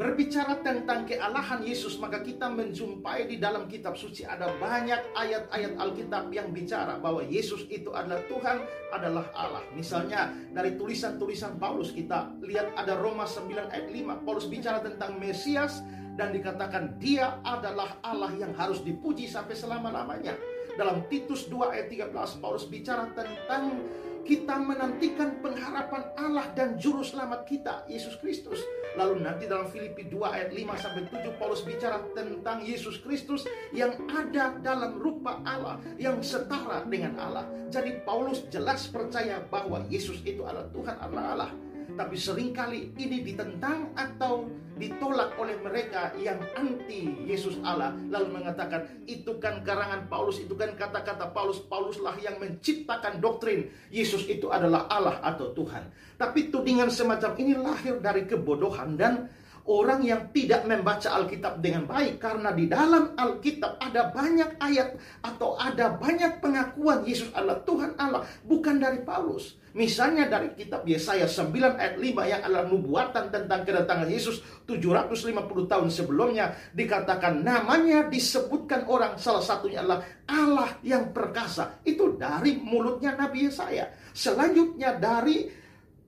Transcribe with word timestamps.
berbicara 0.00 0.64
tentang 0.64 1.04
kealahan 1.04 1.60
Yesus, 1.60 2.00
maka 2.00 2.24
kita 2.24 2.48
menjumpai 2.48 3.28
di 3.28 3.36
dalam 3.36 3.68
kitab 3.68 4.00
suci 4.00 4.24
ada 4.24 4.48
banyak 4.56 5.12
ayat-ayat 5.12 5.76
Alkitab 5.76 6.32
yang 6.32 6.56
bicara 6.56 6.96
bahwa 6.96 7.20
Yesus 7.20 7.68
itu 7.68 7.92
adalah 7.92 8.24
Tuhan, 8.24 8.64
adalah 8.96 9.28
Allah. 9.36 9.60
Misalnya 9.76 10.32
dari 10.56 10.80
tulisan-tulisan 10.80 11.60
Paulus 11.60 11.92
kita 11.92 12.32
lihat 12.40 12.72
ada 12.80 12.96
Roma 12.96 13.28
9 13.28 13.68
ayat 13.68 13.92
5. 13.92 14.24
Paulus 14.24 14.48
bicara 14.48 14.80
tentang 14.80 15.20
Mesias 15.20 15.84
dan 16.16 16.32
dikatakan 16.32 16.96
dia 16.96 17.36
adalah 17.44 18.00
Allah 18.00 18.32
yang 18.40 18.56
harus 18.56 18.80
dipuji 18.80 19.28
sampai 19.28 19.52
selama-lamanya. 19.52 20.32
Dalam 20.80 21.04
Titus 21.12 21.44
2 21.52 21.76
ayat 21.76 21.92
13 21.92 22.40
Paulus 22.40 22.64
bicara 22.64 23.04
tentang 23.12 23.84
kita 24.24 24.56
menantikan 24.64 25.44
pengharapan 25.44 26.08
Allah 26.16 26.48
dan 26.56 26.80
juru 26.80 27.04
selamat 27.04 27.44
kita 27.44 27.84
Yesus 27.84 28.16
Kristus. 28.16 28.64
Lalu 29.00 29.24
nanti 29.24 29.48
dalam 29.48 29.64
Filipi 29.72 30.04
2 30.12 30.20
ayat 30.28 30.52
5 30.52 30.76
sampai 30.76 31.02
7 31.08 31.40
Paulus 31.40 31.64
bicara 31.64 32.04
tentang 32.12 32.60
Yesus 32.60 33.00
Kristus 33.00 33.48
yang 33.72 33.96
ada 34.12 34.60
dalam 34.60 35.00
rupa 35.00 35.40
Allah 35.40 35.80
yang 35.96 36.20
setara 36.20 36.84
dengan 36.84 37.16
Allah. 37.16 37.48
Jadi 37.72 38.04
Paulus 38.04 38.44
jelas 38.52 38.92
percaya 38.92 39.40
bahwa 39.48 39.80
Yesus 39.88 40.20
itu 40.20 40.44
adalah 40.44 40.68
Tuhan 40.68 40.96
adalah 41.00 41.24
Allah. 41.32 41.50
Tapi 41.94 42.16
sering 42.18 42.50
kali 42.54 42.92
ini 42.98 43.22
ditentang 43.24 43.94
atau 43.94 44.46
ditolak 44.80 45.36
oleh 45.36 45.60
mereka 45.60 46.10
yang 46.16 46.40
anti 46.56 47.12
Yesus 47.28 47.60
Allah. 47.60 47.92
Lalu 48.08 48.40
mengatakan 48.40 48.88
itu 49.04 49.36
kan 49.36 49.60
karangan 49.60 50.08
Paulus 50.08 50.40
itu 50.40 50.56
kan 50.56 50.72
kata-kata 50.74 51.30
Paulus. 51.36 51.60
Pauluslah 51.68 52.16
yang 52.18 52.40
menciptakan 52.40 53.20
doktrin. 53.20 53.68
Yesus 53.92 54.24
itu 54.24 54.48
adalah 54.48 54.88
Allah 54.88 55.20
atau 55.20 55.52
Tuhan. 55.52 55.92
Tapi 56.16 56.48
tudingan 56.48 56.88
semacam 56.88 57.36
ini 57.36 57.54
lahir 57.56 58.00
dari 58.00 58.24
kebodohan 58.24 58.96
dan 58.96 59.28
orang 59.70 60.02
yang 60.02 60.34
tidak 60.34 60.66
membaca 60.66 61.06
Alkitab 61.14 61.62
dengan 61.62 61.86
baik 61.86 62.18
karena 62.18 62.50
di 62.50 62.66
dalam 62.66 63.14
Alkitab 63.14 63.78
ada 63.78 64.10
banyak 64.10 64.58
ayat 64.58 64.98
atau 65.22 65.54
ada 65.54 65.94
banyak 65.94 66.42
pengakuan 66.42 67.06
Yesus 67.06 67.30
adalah 67.30 67.62
Tuhan 67.62 67.94
Allah 67.94 68.26
bukan 68.42 68.82
dari 68.82 69.06
Paulus. 69.06 69.54
Misalnya 69.70 70.26
dari 70.26 70.50
kitab 70.58 70.82
Yesaya 70.82 71.30
9 71.30 71.54
ayat 71.78 71.94
5 71.94 72.02
yang 72.02 72.42
adalah 72.42 72.66
nubuatan 72.66 73.30
tentang 73.30 73.62
kedatangan 73.62 74.10
Yesus 74.10 74.42
750 74.66 75.30
tahun 75.70 75.86
sebelumnya 75.94 76.58
dikatakan 76.74 77.46
namanya 77.46 78.10
disebutkan 78.10 78.90
orang 78.90 79.14
salah 79.14 79.38
satunya 79.38 79.86
adalah 79.86 80.02
Allah 80.26 80.74
yang 80.82 81.14
perkasa. 81.14 81.78
Itu 81.86 82.18
dari 82.18 82.58
mulutnya 82.58 83.14
Nabi 83.14 83.46
Yesaya. 83.46 83.94
Selanjutnya 84.10 84.98
dari 84.98 85.59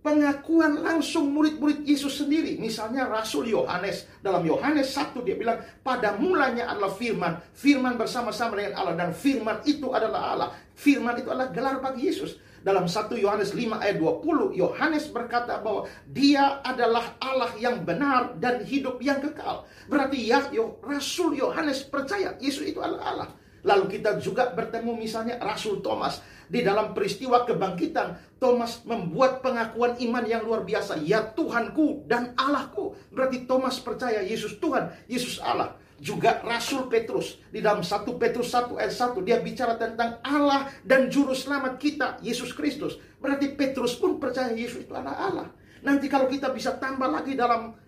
pengakuan 0.02 0.82
langsung 0.82 1.30
murid-murid 1.30 1.86
Yesus 1.86 2.20
sendiri. 2.20 2.58
Misalnya 2.58 3.06
Rasul 3.06 3.48
Yohanes. 3.48 4.04
Dalam 4.18 4.42
Yohanes 4.42 4.90
1 4.92 5.22
dia 5.22 5.38
bilang, 5.38 5.62
pada 5.80 6.18
mulanya 6.18 6.68
adalah 6.68 6.92
firman. 6.92 7.38
Firman 7.54 7.94
bersama-sama 7.94 8.58
dengan 8.58 8.82
Allah. 8.82 8.94
Dan 8.98 9.10
firman 9.14 9.62
itu 9.64 9.94
adalah 9.94 10.34
Allah. 10.34 10.50
Firman 10.74 11.16
itu 11.22 11.30
adalah 11.30 11.48
gelar 11.54 11.78
bagi 11.78 12.10
Yesus. 12.10 12.36
Dalam 12.62 12.86
1 12.86 13.18
Yohanes 13.18 13.50
5 13.58 13.82
ayat 13.82 13.98
20, 13.98 14.54
Yohanes 14.54 15.10
berkata 15.10 15.58
bahwa 15.58 15.90
dia 16.06 16.62
adalah 16.62 17.18
Allah 17.18 17.50
yang 17.58 17.82
benar 17.82 18.38
dan 18.38 18.62
hidup 18.62 19.02
yang 19.02 19.18
kekal. 19.18 19.66
Berarti 19.90 20.30
ya, 20.30 20.46
Rasul 20.86 21.34
Yohanes 21.34 21.82
percaya 21.90 22.38
Yesus 22.38 22.70
itu 22.70 22.78
adalah 22.78 23.02
Allah. 23.02 23.28
Lalu 23.62 23.98
kita 23.98 24.18
juga 24.18 24.50
bertemu 24.50 24.98
misalnya 24.98 25.38
Rasul 25.38 25.82
Thomas. 25.82 26.22
Di 26.52 26.60
dalam 26.60 26.92
peristiwa 26.92 27.48
kebangkitan, 27.48 28.36
Thomas 28.36 28.82
membuat 28.84 29.40
pengakuan 29.40 29.96
iman 30.02 30.24
yang 30.26 30.42
luar 30.44 30.66
biasa. 30.66 31.00
Ya 31.00 31.22
Tuhanku 31.22 32.04
dan 32.10 32.34
Allahku. 32.36 32.98
Berarti 33.08 33.46
Thomas 33.46 33.78
percaya 33.80 34.20
Yesus 34.20 34.58
Tuhan, 34.58 34.90
Yesus 35.06 35.38
Allah. 35.40 35.78
Juga 36.02 36.42
Rasul 36.42 36.90
Petrus. 36.90 37.38
Di 37.54 37.62
dalam 37.62 37.86
1 37.86 38.18
Petrus 38.18 38.50
1 38.50 38.74
ayat 38.74 38.90
1, 38.90 39.22
dia 39.22 39.38
bicara 39.38 39.78
tentang 39.78 40.18
Allah 40.26 40.66
dan 40.82 41.06
Juru 41.06 41.30
Selamat 41.30 41.78
kita, 41.78 42.18
Yesus 42.18 42.50
Kristus. 42.50 42.98
Berarti 43.22 43.54
Petrus 43.54 43.94
pun 43.94 44.18
percaya 44.18 44.50
Yesus 44.50 44.82
itu 44.82 44.92
adalah 44.92 45.30
Allah. 45.30 45.48
Nanti 45.86 46.10
kalau 46.10 46.26
kita 46.26 46.50
bisa 46.50 46.74
tambah 46.74 47.06
lagi 47.06 47.38
dalam 47.38 47.78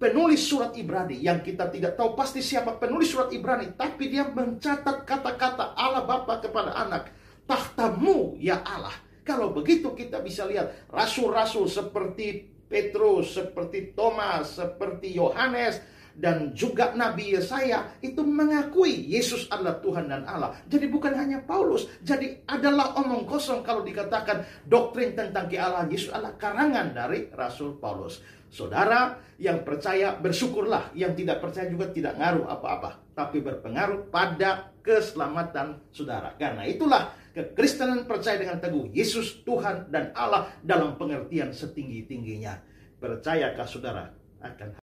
penulis 0.00 0.40
surat 0.40 0.72
Ibrani 0.72 1.20
yang 1.20 1.44
kita 1.44 1.68
tidak 1.68 2.00
tahu 2.00 2.16
pasti 2.16 2.40
siapa 2.40 2.80
penulis 2.80 3.12
surat 3.12 3.28
Ibrani 3.28 3.76
tapi 3.76 4.08
dia 4.08 4.24
mencatat 4.24 5.04
kata-kata 5.04 5.76
Allah 5.76 6.08
Bapa 6.08 6.40
kepada 6.40 6.72
anak 6.72 7.12
tahtamu 7.44 8.40
ya 8.40 8.64
Allah 8.64 8.96
kalau 9.28 9.52
begitu 9.52 9.92
kita 9.92 10.24
bisa 10.24 10.48
lihat 10.48 10.88
rasul-rasul 10.88 11.68
seperti 11.68 12.48
Petrus 12.64 13.36
seperti 13.36 13.92
Thomas 13.92 14.56
seperti 14.56 15.12
Yohanes 15.12 15.84
dan 16.16 16.52
juga 16.56 16.92
Nabi 16.96 17.36
Yesaya 17.36 17.96
itu 18.04 18.24
mengakui 18.24 19.08
Yesus 19.08 19.46
adalah 19.48 19.78
Tuhan 19.80 20.10
dan 20.10 20.26
Allah. 20.26 20.52
Jadi 20.68 20.90
bukan 20.90 21.16
hanya 21.16 21.40
Paulus, 21.40 21.88
jadi 22.04 22.44
adalah 22.44 22.98
omong 23.00 23.24
kosong 23.24 23.64
kalau 23.64 23.80
dikatakan 23.80 24.44
doktrin 24.68 25.16
tentang 25.16 25.48
kealahan 25.48 25.88
Yesus 25.88 26.12
adalah 26.12 26.36
karangan 26.36 26.92
dari 26.92 27.30
Rasul 27.32 27.80
Paulus. 27.80 28.20
Saudara 28.50 29.22
yang 29.38 29.62
percaya 29.62 30.18
bersyukurlah, 30.18 30.90
yang 30.98 31.14
tidak 31.14 31.38
percaya 31.38 31.70
juga 31.70 31.86
tidak 31.94 32.18
ngaruh 32.18 32.50
apa-apa, 32.50 33.14
tapi 33.14 33.38
berpengaruh 33.38 34.10
pada 34.10 34.74
keselamatan 34.82 35.78
saudara. 35.94 36.34
Karena 36.34 36.66
itulah 36.66 37.14
kekristenan 37.30 38.10
percaya 38.10 38.42
dengan 38.42 38.58
teguh 38.58 38.90
Yesus 38.90 39.46
Tuhan 39.46 39.86
dan 39.94 40.10
Allah 40.18 40.50
dalam 40.66 40.98
pengertian 40.98 41.54
setinggi-tingginya. 41.54 42.58
Percayakah 42.98 43.66
saudara 43.70 44.10
akan 44.42 44.79